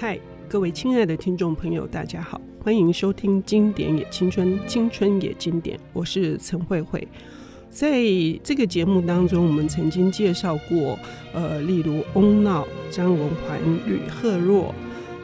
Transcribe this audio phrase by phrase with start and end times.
[0.00, 0.16] 嗨，
[0.48, 7.08] 各位亲爱的听众朋友，大家好，欢迎收听《经典也青春，青春也经典》，我是陈慧慧。
[7.68, 8.00] 在
[8.44, 10.96] 这个节目当中，我们曾经介绍过，
[11.32, 14.72] 呃，例如翁闹、张文环、吕赫若、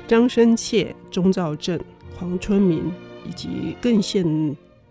[0.09, 1.79] 张深切、钟兆正、
[2.19, 2.93] 黄春明，
[3.29, 4.27] 以及更现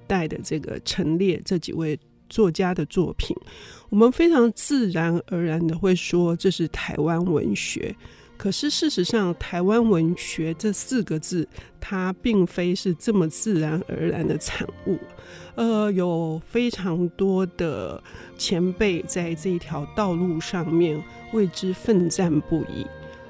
[0.08, 3.36] 代的这个陈列这几位作家的作品，
[3.90, 7.94] 我们非常自然而然的会说这是台湾文学。
[8.38, 11.48] 可是事实上，台湾文学这四个字，
[11.80, 15.00] 它并非是这么自然而然的产物。
[15.56, 18.02] 呃，有非常多的
[18.38, 21.02] 前辈在这条道路上面
[21.32, 22.86] 为之奋战不已。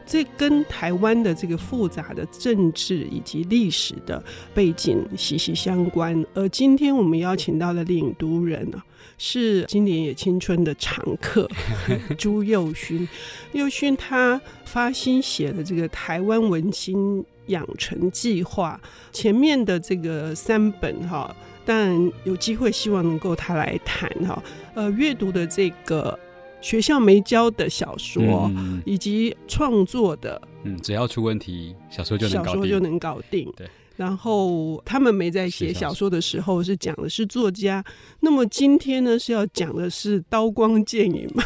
[0.05, 6.25] 这跟台湾的这个复杂的政治以及历史的背景息息相关。
[6.33, 8.81] 而今天我们邀请到的领读人呢，
[9.17, 11.49] 是《今年也青春》的常客
[12.17, 13.07] 朱宥勋。
[13.53, 18.79] 宥勋他发心写的这个《台湾文青养成计划》，
[19.17, 24.41] 前面的这个三本哈，当然有机会希望能够他来谈哈。
[24.73, 26.17] 呃，阅读的这个
[26.63, 32.53] 学校没教的小说，嗯、以及创作的，嗯，只要出问题，小说就能搞定。
[32.53, 33.53] 小说就能搞定。
[33.57, 33.69] 对。
[33.95, 37.83] 然后他们没在写小说的时候是讲的是作家，
[38.21, 41.43] 那么今天呢是要讲的是刀光剑影嘛？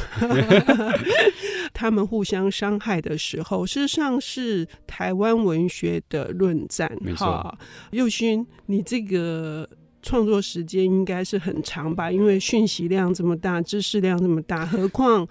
[1.73, 6.89] 他们互相伤害的时候，事实上是台湾文学的论战。
[7.01, 7.57] 没错，
[7.91, 9.67] 佑勋，你这个
[10.01, 12.11] 创作时间应该是很长吧？
[12.11, 15.27] 因为讯息量这么大，知识量这么大，何况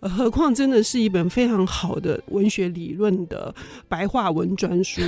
[0.00, 3.54] 何况真的是一本非常好的文学理论的
[3.88, 5.00] 白话文专书。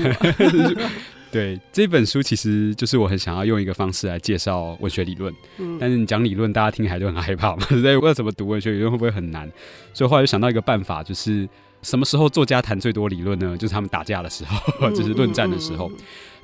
[1.31, 5.33] 对，这本书，其实就是我很想要用一个方式来介绍文学理论。
[5.59, 7.65] 嗯，但是你讲理论，大家听起来就很害怕嘛。
[7.83, 9.49] 对，我要怎么读文学理论会不会很难？
[9.95, 11.49] 所以后来就想到一个办法，就是
[11.83, 13.57] 什么时候作家谈最多理论呢？
[13.57, 15.89] 就是他们打架的时候， 就是论战的时候。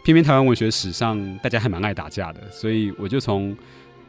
[0.06, 3.56] 偏偏台湾文学史上大家还蛮爱打架的，所以我就从。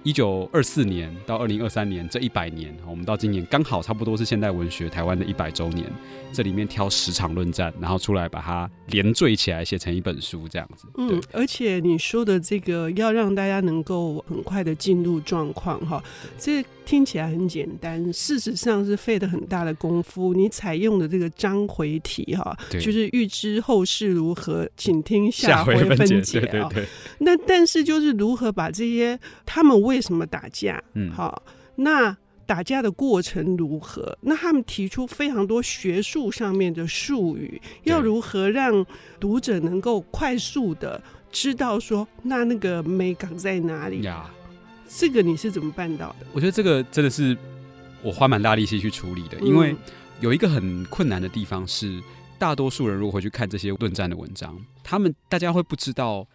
[0.04, 5.86] 一九二四年到二零二三年这一百年，我们到今年刚好差不多是现代文学台湾的一百周年。
[6.32, 10.86] 这里面挑十场论战，然后出来把它连缀起来，写成一本书这样子。
[10.98, 16.04] 嗯，而且你说的这个要让大家能够很快的进入状况哈，
[16.38, 20.34] 这听起来很简单，事实上是费了很大的功夫。
[20.34, 26.70] 你采用的这个章回体哈，就是预知后事如何，请听下回分解啊。
[27.20, 30.80] 那但是就是如何把这些他们为为什么打架？
[30.94, 31.42] 嗯，好，
[31.78, 32.16] 那
[32.46, 34.16] 打架的过程如何？
[34.22, 38.86] 那他们提出非常多学术上面的术语，要如何让
[39.20, 44.30] 读者能够快速的知道说，那那个美港在哪里呀？
[44.88, 46.28] 这个你是怎么办到的？
[46.32, 47.36] 我觉得这个真的是
[48.04, 49.76] 我花蛮大力气去处理的，因为
[50.20, 52.00] 有一个很困难的地方是，
[52.38, 56.28] 大多数人如果回去看这些论战的文章，他们大家会不知道。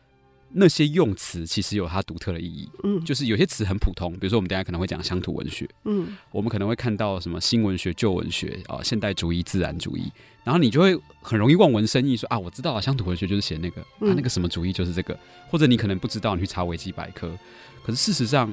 [0.55, 10.13] 那些用词其实有它独特的意义，嗯，就是有些词很普通，比如说我们等下可能会讲乡土文学，嗯，我们可能会看到什么新文学、旧文学啊、呃，现代主义、自然主义，
[10.45, 15.19] 然后你就会很容易望文生义，说啊，我知道啊，乡土文学就是写那个，啊，那个什么主义就是这个，
[15.49, 17.37] 或者你可能不知道，你去查维基百科，
[17.85, 18.53] 可是事实上，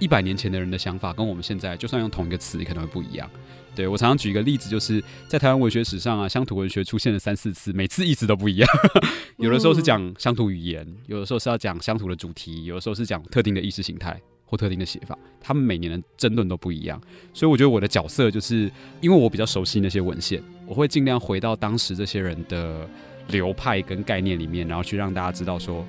[0.00, 3.30] 一百年前的人的想法跟我们现在，就算用同一个词，也可能会不一样。
[3.72, 8.68] 对，我常常举一个例子，就是在台湾文学史上啊，乡土文学出现了三四次，每次意思都不一样。
[9.38, 15.16] 有的时候是讲乡土语言，有的时候是要讲乡土的主题，有的时候是讲特定的意识形态或特定的写法。
[15.40, 17.00] 他们每年的争论都不一样，
[17.32, 22.88] 所以我觉得我的角色就是，因为我比较熟悉那些文献，我会尽量回到当时这些人的
[23.28, 25.86] 流派跟概念里面，然后去让大家知道说，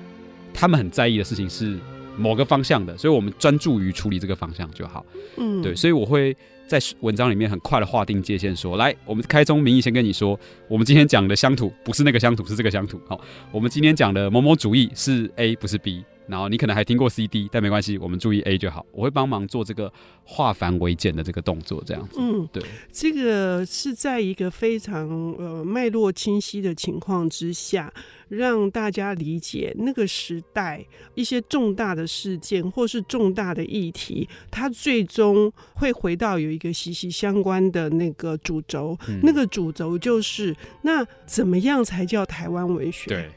[0.54, 1.78] 他们很在意的事情是
[2.16, 5.04] 某个方向的，所以我们专注于处理这个方向就好。
[5.36, 6.36] 嗯，对，所以我会。
[6.64, 12.98] 在文章里面很快的划定界限，说：“来，我们开宗明义先跟你说，我们今天讲的乡土不是那个乡土，是这个乡土。
[13.06, 16.02] 好，我们今天讲的某某主义是 A，不是 B。
[16.26, 18.84] 然后你可能还听过 C、D，但没关系，我们注意 A 就好。
[18.92, 19.92] 我会帮忙做这个
[20.24, 22.18] 化繁为简的这个动作，这样子。
[22.18, 22.62] 嗯，对，
[22.92, 25.08] 这个是在一个非常
[25.38, 27.92] 呃脉络清晰的情况之下。”
[28.32, 30.82] 让大家理解那个时代
[31.14, 38.98] 一些重大的事件或是重大的议题，它最终会回到有一个息息相关的那个主轴。
[39.06, 43.10] 嗯、那个主轴就是那怎么样才叫台湾文学？
[43.10, 43.30] 对，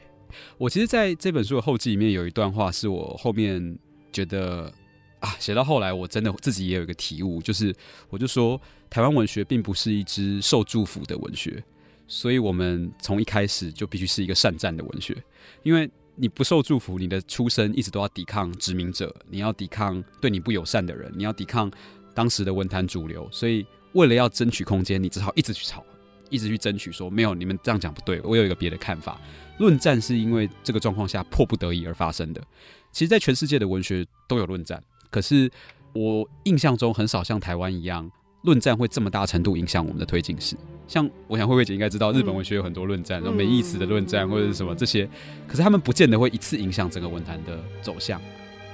[0.58, 3.78] 我其实在这本书的后记里面有一段话，是我后面
[4.12, 4.72] 觉得
[5.20, 7.74] 啊，写到后来我真的自己也有一个体悟，就是
[8.08, 8.60] 我就说
[8.90, 11.62] 台湾文学并不是一支受祝福的文学。
[12.08, 15.12] 所以，我们从一开始就必须是一个善战的文学，
[15.64, 21.68] 因为你不受祝福，你的出身一直都要抵抗殖民者，你要抵抗对你不友善的人，你要抵抗
[22.14, 23.28] 当时的文坛主流。
[23.32, 25.84] 所以，为了要争取空间，你只好一直去吵，
[26.30, 29.20] 一直去争取说没有，你们这样讲不对，我有一个别的看法。
[29.58, 32.40] 论战是因为这个状况下迫不得已而发生的。
[32.92, 35.50] 其实，在全世界的文学都有论战，可是
[35.92, 38.10] 我印象中很少像台湾一样，
[38.42, 40.56] 论战会这么大程度影响我们的推进史。
[40.88, 45.08] 像我想慧慧姐应该知道，日本文学有很多论战，然后没意思的论战或者是什么这些，
[45.46, 48.20] 可是他们不见得会一次影响整个文坛的走向。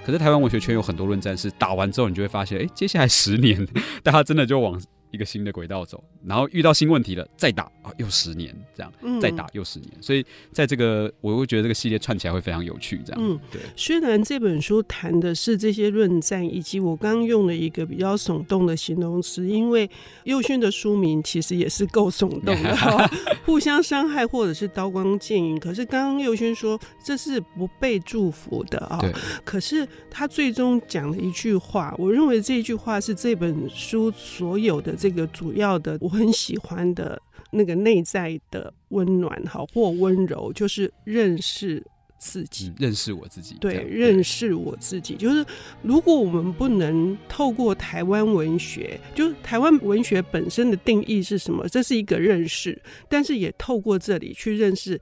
[0.04, 3.66] 可是台湾文学圈有很多论战是打完之后，你就会发现，哎，接下来十年
[4.02, 4.80] 大家真的就往。
[5.12, 13.20] 一个新的轨道走，然后遇到新问题了，再打啊，又十年这样，嗯、再打又十年，所以在这个我会觉得这个系列串起来会非常有趣，这样。
[13.22, 13.60] 嗯，对。
[13.76, 19.88] 虽然这本书谈的是这些论战，以及我刚刚用了一个比较耸动的形容词，因为
[20.24, 23.10] 佑勋的书名其实也是够耸动的，
[23.44, 25.60] 互相伤害或者是刀光剑影。
[25.60, 29.12] 可是刚刚佑勋说这是不被祝福的啊，对。
[29.44, 34.96] 可是他最终讲了一句话，我认为这句话是这本书所有的。
[35.02, 37.20] 这个主要的我很喜欢的
[37.50, 41.84] 那个内在的温暖好，或温柔，就是认识
[42.18, 43.56] 自己，嗯、认识我自己。
[43.60, 45.44] 对，认识我自己，就是
[45.82, 51.68] 如果我们不能透过台湾文学，就是台湾文学本身的定义是什么？
[51.68, 55.00] 这是一个认识，但是也透过这里去认识。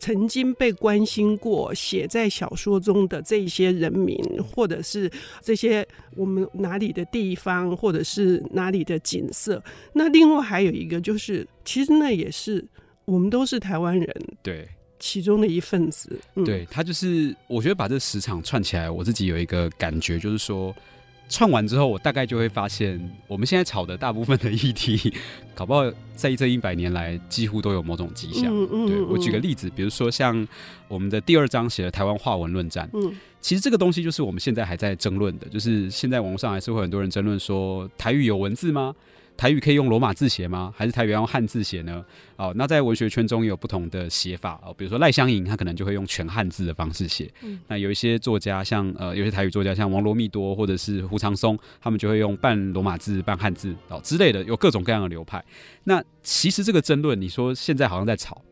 [0.00, 5.08] 曾经被关心过、写在小说中的这些人民，或者是
[5.40, 5.86] 这些
[6.16, 9.62] 我们哪里的地方，或者是哪里的景色。
[9.92, 12.66] 那另外还有一个，就是其实那也是
[13.04, 14.66] 我们都是台湾人，对
[14.98, 16.18] 其中的一份子。
[16.34, 20.74] 嗯、对他就是，我觉得把这十场串起来，我自己有一个感觉，就是说。
[21.30, 25.14] 串完之后，我大概就会发现，我们现在吵的大部分的议题，
[25.54, 28.46] 搞不好在这一百年来几乎都有某种迹象。
[28.46, 30.46] 嗯嗯嗯、对，我举个例子，比如说像
[30.88, 38.92] 我们的第二章写的台湾话文论战，嗯，其实这个东西就是我们现在还在争论的，就是现在网络上还是会很多人争论说，台语有文字吗？
[39.40, 40.70] 台语可以用罗马字写吗？
[40.76, 42.04] 还是台语要用汉字写呢？
[42.36, 44.74] 哦，那在文学圈中也有不同的写法哦。
[44.76, 47.32] 比如说赖香吟，他可能就会用全汉字的方式写。
[47.42, 55.42] 嗯、那有一些作家像，像呃，有些台语作家，像王罗密多或者是胡长松，他们就会用半罗马字、半汉字哦之类的，有各种各样的流派。
[55.84, 58.42] 那其实这个争论，你说现在好像在吵，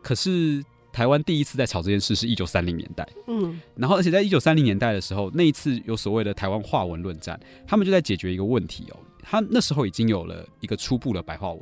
[0.00, 0.62] 可是
[0.92, 3.04] 台湾第一次在吵这件事是一九三零年代。
[3.26, 8.96] 嗯，然后而且在一九三零年代的时候，那一次有所谓的台湾话文论战，他们就在解决一个问题哦。
[9.22, 11.60] 他那时候已经有了一个初步的白话文，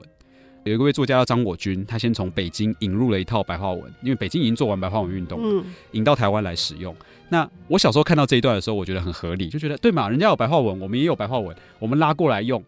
[0.65, 6.95] 有一位作家叫张我军，他先从北京引入了一套白话文，因为北京已经做完白话文运动了，引到台湾来使用。
[7.29, 12.63] 那我小时候看到这一段的时候，我觉得很合理，就觉得对嘛，人家有白话文，我们也有白话文，我们拉过来用，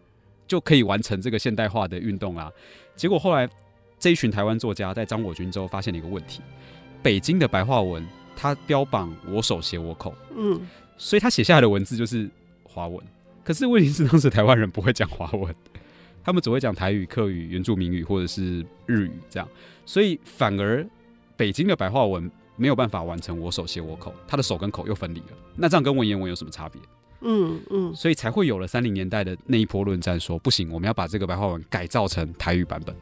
[0.47, 2.51] 就可以完成这个现代化的运动啊。
[2.95, 3.49] 结果后来
[3.99, 6.41] 这一群台湾作家在张我军之后发现了一个问题：
[7.01, 10.59] 北京的白话文，它标榜我手写我口，嗯，
[10.97, 12.29] 所以他写下来的文字就是
[12.63, 13.03] 华文。
[13.43, 15.53] 可是问题是，当时台湾人不会讲华文，
[16.23, 19.49] 他们只会讲台语、客语、原住民语或者是日语这样，
[19.85, 20.85] 所以反而
[21.35, 25.37] 北京的白话文没有办法完成我手写我口，他的手跟口又分离了。
[25.55, 26.79] 那这样跟文言文有什么差别？
[27.21, 32.95] 嗯嗯，所以才会有了三零年代的那一波论战，说不行，我们要把这个白话文改造成台语版本。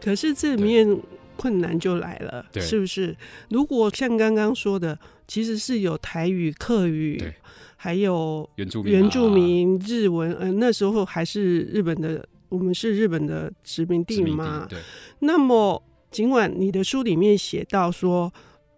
[0.00, 1.00] 可是这里面
[1.36, 3.16] 困难就来了，对是不是？
[3.48, 7.32] 如果像刚刚说的，其实是有台语、客语。
[7.80, 14.66] 还有原住民、原住民日文，嗯、呃，那时候还是日本的，我们是日本的殖民地嘛。
[14.68, 14.76] 对。
[15.20, 15.80] 那么，
[16.10, 18.32] 尽管你的书里面写到说，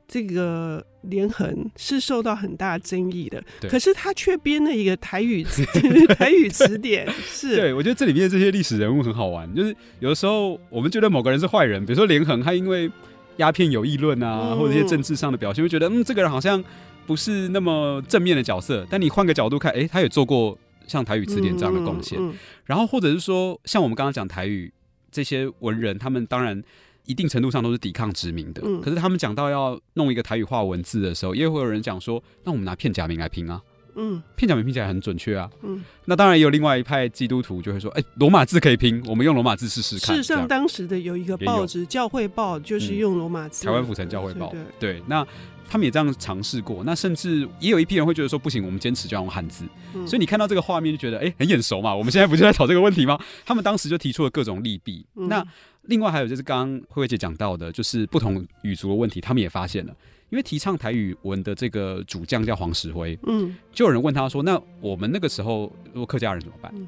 [0.07, 5.43] 这个连横是受到很大争议的，对可是他却编了一个台语
[6.19, 7.11] 台语词典。
[7.23, 7.57] 是。
[7.57, 12.91] 对，我觉得这里面这些历史人物很好玩，就是有的时候我们觉得某个人是坏人，比如说连横，他因为
[13.39, 16.63] 鸦片有议论啊，嗯、或者一些政治上的表现，会觉得嗯，这个人好像。
[17.07, 22.19] 不是那么正面的角色，但你换个角度看，哎、欸，他也做过像台语词典这样的贡献。
[22.21, 24.73] 嗯嗯嗯、然后或者是说，像我们刚刚讲台语
[25.11, 26.63] 这些文人，他们当然
[27.07, 28.63] 一定程度上都是抵抗殖民的。
[28.65, 33.61] 嗯、可是他们讲到要弄一个台语化文字的时候，也会有人讲说，那我们拿片假名来拼啊。
[33.97, 35.51] 嗯，片假名拼起来很准确啊。
[35.63, 40.15] 嗯，那当然也有另外一派基督徒就会说，哎、欸，罗马字可以拼，我们用罗马字试试看。
[40.15, 44.55] 事实上，当时的有一个报纸《教会报》就是用罗马字，嗯，台湾府城教会报。
[44.79, 45.27] 对，那。
[45.71, 49.65] 他们也这样尝试过，那甚至也有一批人会觉得说不行，我们坚持就要用汉字。
[49.95, 51.95] 嗯、所以你看到这个画面就觉得，哎、欸，很眼熟嘛。
[51.95, 53.17] 我们现在不就在吵这个问题吗？
[53.47, 55.07] 他们当时就提出了各种利弊。
[55.15, 55.47] 嗯、那
[55.83, 59.95] 另外还有就是刚刚慧慧姐讲到的，就是不同语族的问题，他们也发现了。
[60.31, 66.73] 因为提倡台语文的这个主将叫黄石辉，嗯，就有人问他说，那我们那个时候如果客家人怎么办？
[66.75, 66.87] 嗯、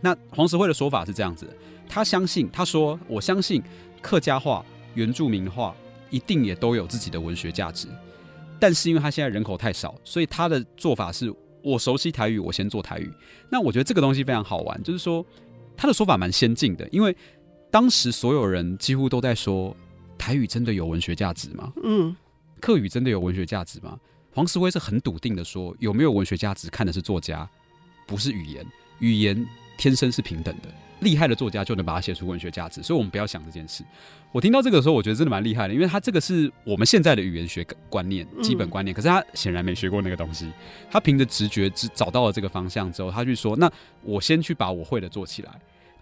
[0.00, 1.54] 那黄石辉的说法是这样子的，
[1.86, 3.62] 他相信，他说，我相信
[4.00, 5.74] 客家话、原住民话
[6.08, 7.88] 一定也都有自己的文学价值。
[8.62, 13.10] 但是因为他现在人口太少，所以他的做法是我熟悉台语，我先做台语。
[13.50, 15.26] 那我觉得这个东西非常好玩，就是说
[15.76, 17.12] 他的说法蛮先进的，因为
[17.72, 19.76] 当时所有人几乎都在说，
[20.16, 21.72] 台语真的有文学价值吗？
[21.82, 22.14] 嗯，
[22.60, 23.98] 客语真的有文学价值吗？
[24.32, 27.50] 黄石辉是很笃定的说，有没有文学价值，看的是作家，
[28.06, 28.64] 不是语言。
[29.00, 29.44] 语言
[29.76, 30.68] 天生是平等的，
[31.02, 33.84] 厉害的作家就能把它写出文学价值，所以我们不要想这件事。
[34.32, 40.50] 我听到这个的时候，我觉得真的蛮厉害的，因为他这个是我们现在的语言学观念、基本观念，可是他显然没学过那个东西，
[40.90, 43.70] 他凭着直觉只找到了这个方向之后，他去说，那
[44.02, 45.50] 我先去把我会的做起来。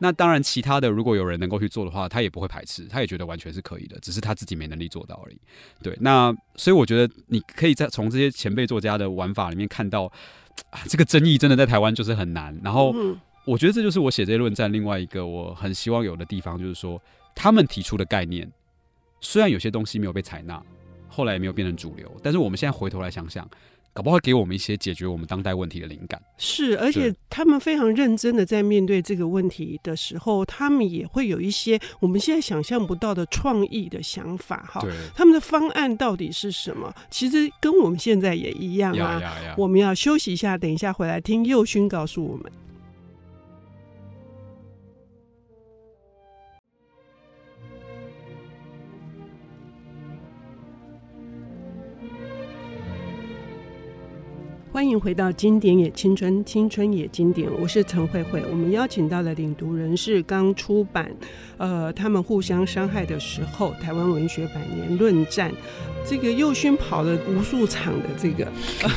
[0.03, 5.37] 那当然，其他的如果有人能够去做的话，他也不会排斥，他也觉得完全是可以的，只是他自己没能力做到而已。
[5.83, 10.05] 对，那所以我觉得你可以在从这些前辈作家的玩法里面看到，
[10.71, 12.59] 啊，这个争议真的在台湾就是很难。
[12.65, 12.95] 然后，
[13.45, 17.01] 我觉得这就是我写这些论战另外一个我很希望有的地方，就是说
[17.35, 18.51] 他们提出的概念，
[19.21, 20.63] 虽然有些东西没有被采纳，
[21.09, 23.49] 后来也没有变成主流，但是我们现在回头来想想。
[23.93, 26.23] 搞不好给我们一些解决我们当代问题的灵感。
[26.39, 34.65] 是，而且他们非常认真的在面对这个问题的时候，他们也会有一些我们现在想象不到的创意的想法。
[34.71, 34.81] 哈，
[35.13, 36.95] 他们的方案到底是什么？
[37.11, 39.21] 其实跟我们现在也一样啊。
[39.59, 42.51] 我们要休息一下，等一下回来听佑勋告诉我们。
[54.73, 58.41] 欢迎回到《经典也青春，青春也经典》，我是陈慧慧。
[58.49, 61.11] 我们邀请到的领读人是刚出版，
[61.57, 65.53] 呃，他们互相伤害的时候，台湾文学百年论战。
[66.07, 68.47] 这个佑勋跑了无数场的这个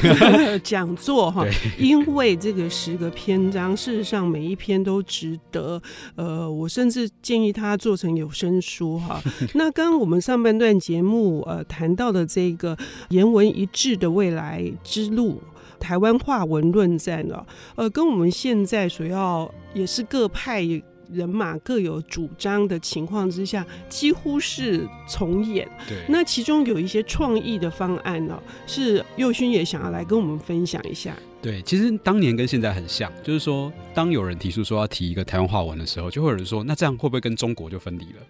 [0.64, 1.44] 讲座哈，
[1.80, 5.82] 因为这个十个篇章，事实上每一篇都值得。
[6.16, 9.20] 呃，我甚至建议他做成有声书哈。
[9.56, 12.78] 那刚刚我们上半段节目呃谈到的这个
[13.10, 15.42] 言文一致的未来之路。
[15.84, 20.64] 台湾话文论战哦，呃，跟我们现在所要也是各派
[21.12, 25.68] 人马各有主张的情况之下，几乎是重演。
[25.90, 31.14] 对，那其中有一些创意的方案呢，是佑勋也想要来跟我们分享一下。
[31.42, 38.22] 对，其实当年跟现在很像，就是说，当有人提出说要提一个台湾话文的时候，就会有人说，那这样会不会跟中国就分离了？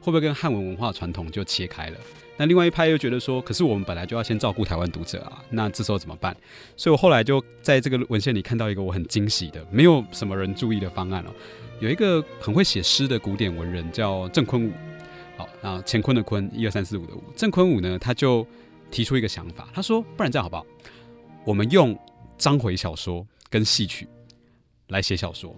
[0.00, 1.96] 会不会跟汉文文化传统就切开了？
[2.38, 6.36] 那另外一派又觉得说，可是我们本来就要先照顾台湾读者啊，那这时候怎么办？
[6.76, 11.30] 所以我后来就在这个文献里看到一个我很惊喜的，没有什么人注意的方案哦。
[11.78, 14.72] 有一个很会写诗的古典文人叫郑坤武，
[15.36, 18.46] 好，那乾坤的坤，一二三四五的五，郑坤武呢，他就
[18.90, 20.66] 提出一个想法，他说，不然这样好不好？
[21.44, 21.96] 我们用
[22.38, 24.08] 章回小说跟戏曲
[24.88, 25.54] 来写小说，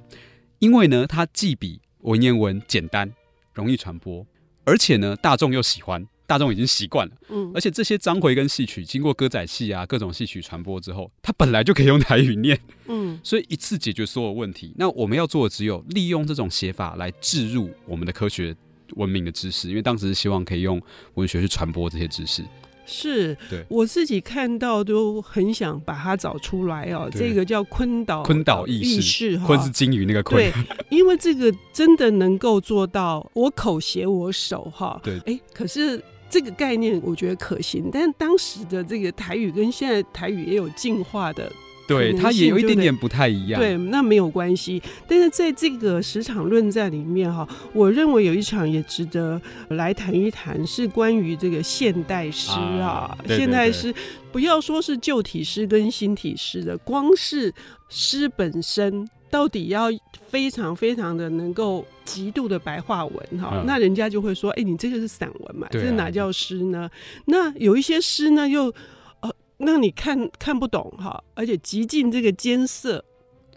[0.58, 3.12] 因为呢，它既比文言文简单，
[3.52, 4.26] 容易传播，
[4.64, 6.06] 而且呢，大众又喜欢。
[6.26, 14.72] 大众已经习惯了，嗯，而且这些章回跟戏曲经过歌仔戏啊各种戏曲传播之后，它本来就可以用台语念，嗯，所以一次解决所有问题。
[14.76, 18.56] 那我们要做的只有利用这种写法来置入我们的科学
[18.96, 20.80] 文明的知识，因为当时是希望可以用
[21.14, 22.42] 文学去传播这些知识。
[22.86, 27.10] 是，对，我自己看到都很想把它找出来哦。
[27.12, 30.36] 这个叫坤岛，坤岛意识，坤是金鱼那个坤。
[30.36, 30.52] 对，
[30.90, 35.00] 因为这个真的能够做到我口写我手哈。
[35.04, 36.02] 对，哎，可是。
[36.34, 41.48] 这个概念我觉得可行，但当时的这个台语跟现在台语也有进化的，
[41.86, 43.60] 对，它也有一点点不太一样。
[43.60, 44.82] 对，那没有关系。
[45.06, 53.94] 但是在这个十场论战里面哈，我认为有一场也值得来谈一谈，是关于这个现代诗啊，啊对对对，现代诗
[54.32, 57.54] 不要说是旧体诗跟新体诗的，光是
[57.88, 59.08] 诗本身。
[59.34, 59.88] 到底要
[60.28, 66.88] 非常非常的能够极度的白话文哈、嗯，那人家就会说，哎、欸，你这个是散文嘛，啊、这是哪叫诗呢？
[67.24, 68.72] 那有一些诗呢，又
[69.18, 73.04] 呃让你看看不懂哈，而且极尽这个艰涩，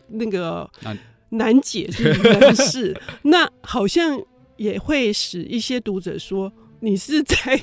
[0.07, 0.67] 那个
[1.29, 1.61] 难。
[1.61, 4.19] 解是难事， 那好像
[4.55, 7.59] 也会使一些读者说，你是在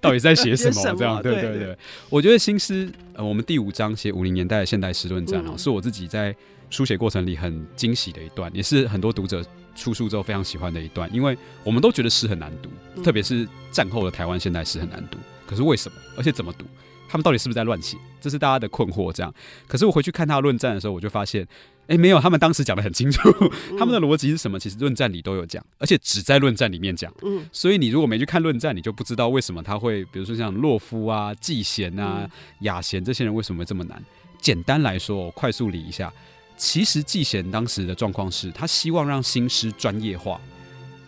[0.00, 0.94] 到底在写什么？
[0.96, 1.78] 这样对对对，
[2.08, 6.34] 我觉得新诗，呃，我们第五章写五零年代的现代诗论战啊、嗯，是我自己在。
[6.70, 9.44] 书写过程里很惊喜的一段，也是很多读者
[9.76, 12.68] 出书之后非常喜欢的一段，因为我们都觉得诗很难读，
[13.00, 15.18] 特别是战后的台湾现代诗很难读。
[15.46, 15.96] 可是为什么？
[16.16, 16.64] 而且怎么读？
[17.08, 17.96] 他们到底是不是在乱写？
[18.20, 19.12] 这是大家的困惑。
[19.12, 19.32] 这样，
[19.68, 21.46] 可是我回去看他论战的时候，我就发现，
[21.86, 23.20] 哎，没有，他们当时讲得很清楚，
[23.78, 24.58] 他们的逻辑是什么？
[24.58, 27.12] 其实论战里都有讲，而且只在论战里面讲。
[27.22, 32.28] 嗯，所以你如果没去看论战，你就不知道为什么他会，比如说像洛夫啊、季贤啊、
[32.60, 34.02] 雅贤这些人为什么会这么难。
[34.40, 36.12] 简单来说，我快速理一下。
[36.56, 40.40] 其实季贤当时的状况是他希望让新诗专业化，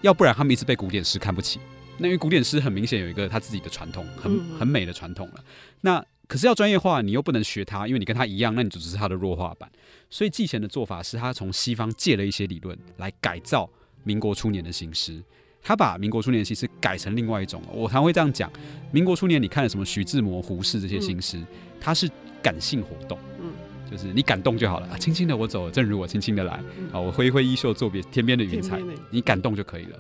[0.03, 1.61] 要不然他们一直被古典诗看不起。
[1.99, 5.35] 那因为古典诗很明显有一个他自己的传统，很很美的传统了。
[5.81, 9.71] 那可是要专业化，你又不能学他，因为你跟他一样，那你就只是他的弱化版。
[10.11, 13.69] 所以季贤的做法是他从西方借了一些理论来改造
[14.03, 15.23] 民国初年的新诗。
[15.63, 17.61] 他把民国初年的新诗改成另外一种。
[17.73, 18.51] 我常会这样讲：
[18.93, 21.45] 民国初年你看了什么徐志摩、胡适这些新诗，
[21.81, 22.09] 它是
[22.43, 23.53] 感性活动，嗯，
[23.91, 24.97] 就是你感动就好了啊。
[24.97, 26.55] 轻轻的我走了，正如我轻轻的来
[26.93, 28.81] 啊，我挥挥衣袖，作别天边的云彩，
[29.11, 29.99] 你感动就可以了。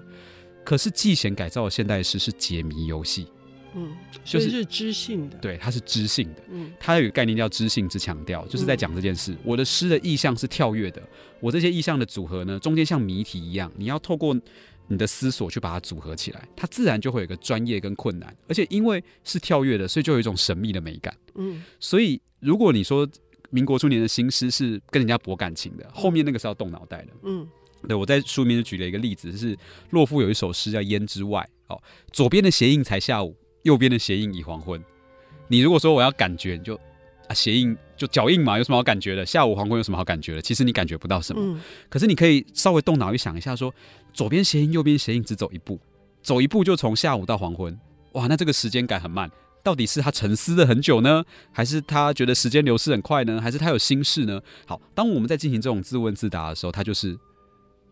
[0.65, 3.27] 可是季贤改造的现代诗是解谜游戏。
[3.79, 6.43] 嗯，就是是知性的，对，它是知性的。
[6.51, 9.33] 嗯，它有一个概念叫知性之强调，就是在讲这件事。
[9.33, 11.03] 嗯、我的诗的意象是跳跃的，
[11.41, 14.35] 我这些意象的组合呢，中间像谜题一样，你要透过
[14.89, 18.35] 你的思索去把它组合起来，它自然就会有一个专业跟困难。
[18.49, 21.15] 而且因为是跳跃的，所以就有一种神秘的美感。
[21.35, 23.07] 嗯，所以如果你说
[23.51, 27.09] 民国初年的新诗是跟人家博感情的，后面那个是要动脑袋的。
[27.25, 27.47] 嗯，
[27.87, 29.55] 对，我在书里面就举了一个例子，是
[29.91, 33.37] 洛夫有一首诗叫《胭脂外》哦，左边的鞋印才下午。
[33.67, 34.81] 右边的鞋印已黄昏，
[35.49, 36.77] 你如果说我要感觉，你就
[37.27, 39.27] 啊鞋印就脚印嘛，有什么好感觉的？
[39.27, 40.41] 下午黄昏有什么好感觉的？
[40.41, 43.77] 其实你感觉不到什么，嗯、可是你可以稍微动脑一想一下说，说
[44.13, 45.81] 左边鞋印，右边鞋印只走一步，
[46.23, 47.77] 走一步就从下午到黄昏，
[48.13, 49.29] 哇，那这个时间感很慢，
[49.65, 54.41] 到底是他沉思了很久呢，还是他觉得时间流逝很快呢，还是他有心事呢？
[54.65, 57.19] 好，当我们在进行这种自问自答的时候，他就是。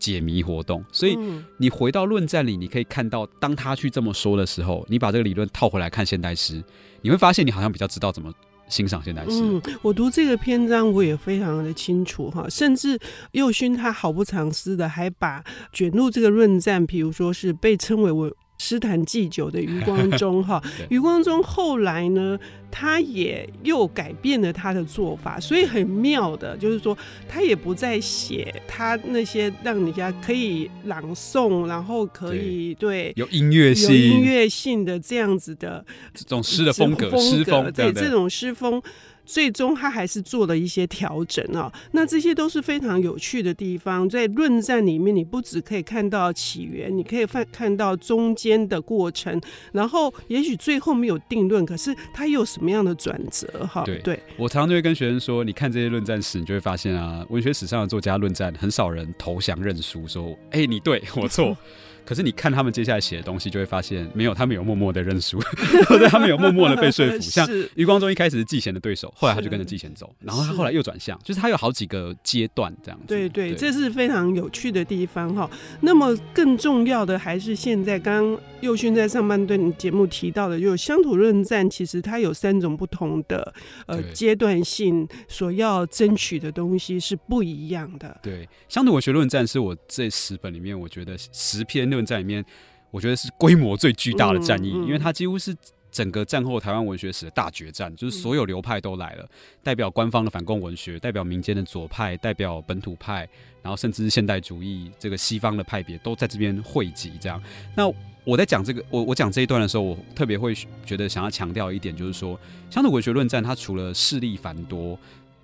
[0.04, 1.16] 解谜活动，所以
[1.56, 6.62] 你回到论战里，你可以看到，当他去这么说的时候，你把这个理论套回来看现代诗，
[7.00, 8.30] 你会发现你好像比较知道怎么
[8.68, 9.40] 欣赏现代诗。
[9.40, 12.98] 嗯，我读这个篇章我也非常的清楚哈，甚至
[13.32, 15.42] 右勋他毫不藏私的还把
[15.72, 18.30] 卷入这个论战，比如说是被称为我。
[18.64, 22.38] 诗坛祭酒的余光中哈， 余光中后来呢，
[22.70, 26.96] 他也又改变了他的做法，所以很妙的，就是说
[27.28, 38.82] 他也不再写他那些让人家可以朗诵，然后可以对，对有音乐性、有音乐性的这样子的这种诗的风格、诗风，对这种诗风。
[39.24, 44.08] 最终他还是做了一些调整啊，那这些都是非常有趣的地方。
[44.08, 49.40] 在论战里面，你不只可以看到起源，你可以看看到中间的过程，
[49.72, 53.66] 然后也许最后没有定论，可是它有什么样的转折？
[53.66, 61.56] 哈，对，对我常常就会跟学生说，你看这些论战史，你就会发现啊，文学史上的作家论战，很少人投降认输，说，哎，你对我错。
[62.04, 65.40] 可是你看他们接下来写的东西，就会发现没有，他们有默默的认输，
[65.88, 67.18] 或者他们有默默的被说服。
[67.22, 73.06] 像余光中一开始是季贤的对手，后来他就跟着季贤走，然后他后来又转向，就是他有好几个阶段这样子。
[73.06, 75.50] 对对，对，这是非常有趣的地方哈。
[75.80, 83.54] 那么更重要的还是现在刚刚右勋在上半段节目提到的，就是乡土论战，其实它有三种不同的
[83.86, 88.20] 呃阶段性所要争取的东西是不一样的。
[88.22, 91.93] 对，乡土文学论战是我这十本里面我觉得十篇。
[91.94, 92.44] 论战里面，
[92.90, 95.56] 我觉得是规模最巨大的战役，因为它几乎是
[95.90, 99.28] 整个战后台湾文学史的大决战，就是所有流派都来了，
[99.62, 103.28] 代表官方的反共文学，代表民间的左派，代表本土派，
[103.62, 107.12] 然后甚至是现代主义这个西方的派别都在这边汇集。
[107.20, 107.40] 这样，
[107.76, 107.88] 那
[108.24, 110.52] 我在讲这个，我我讲这一段的时候，我特别会
[110.84, 112.38] 觉得想要强调一点，就是说，
[112.70, 114.98] 乡土文学论战它除了势力繁多，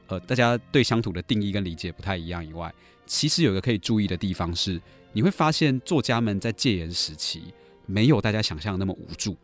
[0.09, 2.73] 呃，大家对乡土的定义跟理解不太一样以外，
[3.11, 4.81] 其实有一个可以注意的地方是。
[5.13, 7.43] 你会发现，作家们在戒严时期
[7.85, 9.37] 没有大家想象那么无助。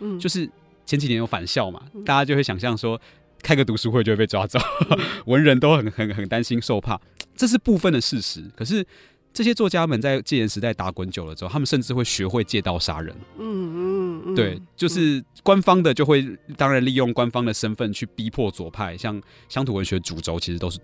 [0.00, 0.50] 嗯，就是
[0.84, 3.00] 前几年有返校嘛，大家就会想象说，
[3.40, 4.58] 开个读书会就会被抓走，
[5.26, 7.00] 文人都很很很担心受怕，
[7.36, 8.42] 这是部分的事实。
[8.56, 8.84] 可是
[9.32, 13.14] 这些作家们在戒严时代打滚久了之后，他们甚至会学会借刀杀人。
[13.38, 20.80] 嗯嗯，对，就是官方的就会当然利用官方的身份去逼迫左派，像乡土文学主轴其实都是。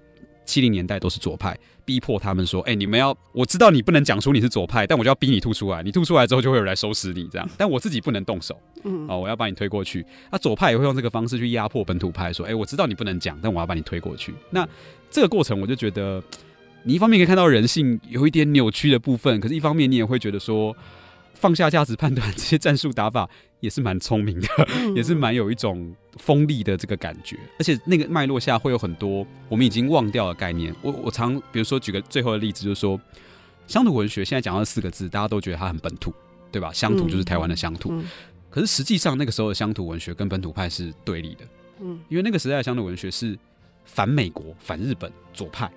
[0.49, 5.83] 七零年代都是左派，逼迫他们说：“哎、欸，你们要我知道你不能讲出你是左派，但我就要逼你吐出来。
[5.83, 7.47] 你吐出来之后，就会有人来收拾你这样。
[7.59, 10.05] 但我自己不能动手， 嗯，哦，我要把你推过去。
[10.31, 14.35] 那、啊、左派也会用这个方式去压迫本土派，说：哎、欸，我知道你不能讲，但我要把你推过去。
[14.51, 14.67] 那
[15.11, 16.23] 这个过程，我就觉得，
[16.85, 20.75] 你一方面可以看到人性有一点扭曲的部分，可是一方面你也会觉得说。”
[21.35, 23.29] 放下价值判断， 这些战术打法
[23.61, 27.39] 也是蛮聪明的，嗯、也是蛮有一种锋利的这个感觉。
[27.59, 30.75] 而且那个脉络下会有很多我们已经忘掉的概念。
[30.83, 33.01] 我我常比如说举个最后的例子，就是说
[33.67, 36.13] 乡土文学现在讲到四个字，大家都觉得它很本土，
[36.51, 36.73] 对吧？
[36.73, 37.93] 乡土就是台湾的乡土。
[37.93, 38.09] 嗯嗯、
[38.51, 41.45] 可是实际上那个时候的乡土文学跟本土派是对立的。
[41.81, 43.39] 嗯，因为那个时代的乡土文学是
[43.85, 45.71] 反美国、反日本左派，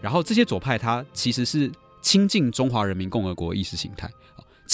[0.00, 1.70] 然后这些左派它其实是
[2.02, 4.10] 亲近中华人民共和国意识形态。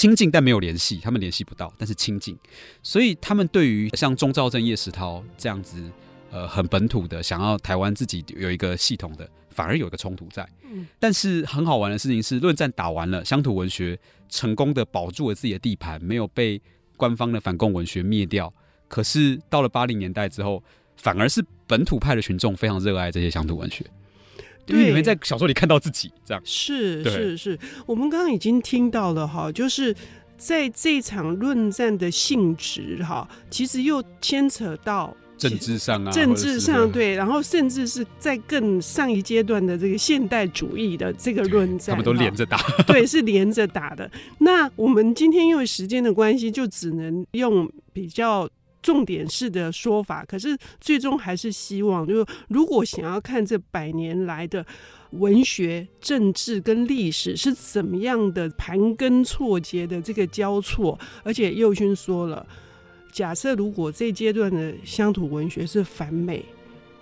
[0.00, 2.34] 亲近但没有联系，他们联系不到，但是亲近，
[2.82, 5.78] 所以他们对于像钟兆正、叶石涛这样子，
[6.30, 10.48] 呃，很本土的，想要台湾自己有一个系统的，反而有一个冲突在。
[10.62, 13.98] 嗯，但是很好玩的事情是，论战打完了，乡土文学
[14.30, 16.58] 成功的保住了自己的地盘，没有被
[16.96, 18.50] 官方的反共文学灭掉。
[18.88, 20.64] 可是到了八零年代之后，
[20.96, 23.84] 反而是本土派的群众非常热爱这些乡土文学。
[24.70, 29.94] 因为你们在小说里看到自己这样，是是是，我们刚刚已经听到了哈，就是
[30.36, 44.10] 在这场论战的性质哈，其实又牵扯到政治上啊，政治上对，然后甚至是在更上一阶段的这个现代主义的这个论战，他们都连着打， 对，是连着打的。
[44.38, 48.48] 那我们今天因为时间的关系，就只能用比较
[48.82, 54.64] 重点式的说法，可是最终还是希望，就是如果想要看这百年来的。
[55.14, 60.96] 文学、政治跟历史是怎么样的盘根错节的这个交错？
[61.24, 62.46] 而且右勋说了，
[63.10, 66.44] 假设如果这阶段的乡土文学是反美、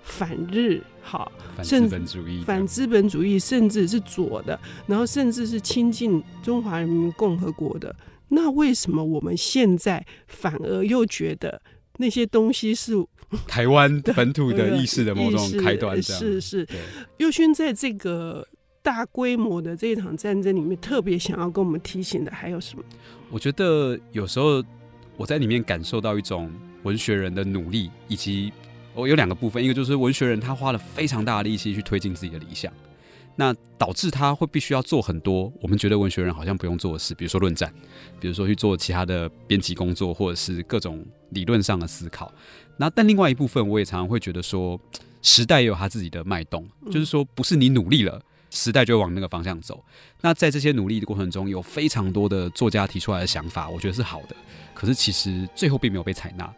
[0.02, 7.94] 反日，好，反资本主义、反资本主义，甚至是左的，然后甚至是亲近中华人民共和国的，
[8.28, 11.60] 那为什么我们现在反而又觉得
[11.98, 12.92] 那些东西是？
[13.46, 16.66] 台湾本土的 意识的某种开端，是是。
[17.18, 18.46] 右勋在这个
[18.82, 22.84] 大规模的这一场战争里面，特别想要跟我们提醒的还有什么？
[23.30, 24.64] 我觉得有时候
[25.18, 26.50] 我在里面感受到一种
[26.84, 28.50] 文学人的努力，以及
[28.94, 32.72] 我有两个部分，一个就是文学人他花了非常大的力气去推进自己的理想。
[33.40, 37.72] 那导致他会必须要做很多我们觉得文学人好像不用做的事，比如说论战，
[38.18, 42.32] 比如说去做其他的编辑工作，或者是各种理论上的思考。
[42.78, 44.76] 那但另外一部分，我也常常会觉得说，
[45.22, 48.20] 时代也有他自己的脉动，就是说不是你努力了，
[48.50, 49.84] 时代就会往那个方向走。
[50.20, 54.34] 那在这些努力的过程中，有非常多的作家提出来的想法，我觉得是好的，
[54.74, 56.52] 可是其实最后并没有被采纳。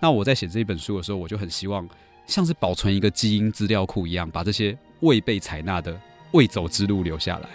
[0.00, 1.88] 那我在写这一本书的时候，我就很希望
[2.26, 5.96] 像是保存一个基因资料库一样，把这些未被采纳的。
[6.32, 7.48] 未走之路留下来，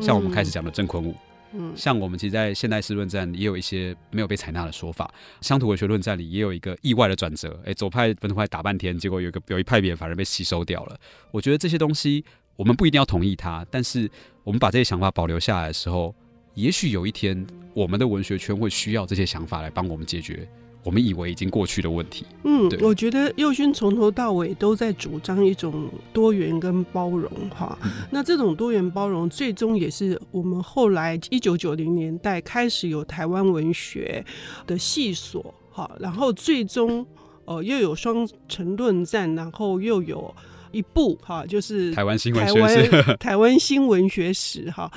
[0.00, 1.14] 像我们开始讲的郑坤武，
[1.52, 10.98] 嗯，像我们其实，在现代诗论战也有一些没有被采纳的说法，乡土文学论战里也有一个意外的转折，哎，左派本土派打半天，结果有一个有一派别反而被吸收掉了。
[11.30, 12.24] 我觉得这些东西
[12.56, 14.10] 我们不一定要同意它，但是
[14.44, 16.14] 我们把这些想法保留下来的时候，
[16.54, 20.48] 也许有一天我们的文学圈会需要这些想法来帮我们解决。
[20.84, 22.26] 我们以为已经过去的问题。
[22.44, 27.78] 嗯，我觉得右勋从头到尾都在主张一种多元跟包容哈。
[27.84, 34.24] 嗯、那这种多元包容，最终也是我们后来一九九零年代开始有台湾文学
[34.66, 37.06] 的系所哈，然后最终
[37.44, 40.34] 呃又有双城论战，然后又有
[40.72, 44.90] 一部哈，就是台湾新闻学史，台湾新文学史哈。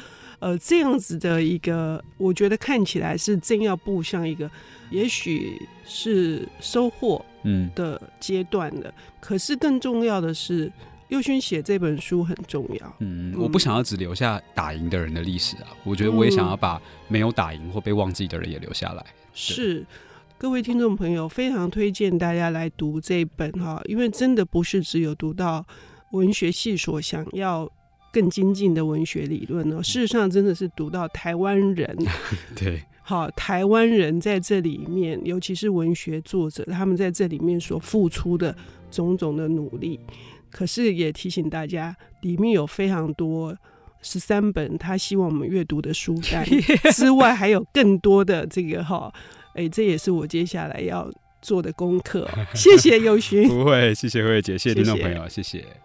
[0.45, 4.47] 呃，这样子的一个，我觉得看起来是正要步向一个，
[4.91, 8.87] 也许是收获嗯的阶段的。
[8.89, 10.71] 嗯、可是更重要的是，
[11.07, 12.95] 右勋写这本书很重要。
[12.99, 19.01] 嗯，我不想要只留下打赢的人的历史啊，我觉得我也想要把没有打赢或被忘记的人也留下来。
[19.01, 19.83] 嗯、是，
[20.37, 25.65] 各位听众朋友，非常推荐大家来读这一本哈，因为真的不是只有读到
[26.11, 27.67] 文学系所想要。
[28.15, 29.83] 更精进的文学理论呢？
[29.83, 31.93] 事实上，真的是读到台湾人，
[32.55, 38.55] 对，好，台湾人在这里面，尤其是文学作者，他们在这里面所付出的
[38.89, 39.99] 种种的努力。
[40.49, 43.53] 可是也提醒大家，里面有非常多
[44.01, 46.45] 十三本他希望我们阅读的书 单
[46.93, 49.11] 之外，还有更多的这个哈，
[49.49, 52.25] 哎、欸，这也是我接下来要做的功课。
[52.53, 55.57] 谢谢 右寻，不会，谢谢慧慧姐，谢谢听众朋友，谢谢。
[55.59, 55.84] 谢谢